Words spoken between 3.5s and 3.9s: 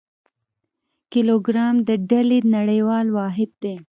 دی.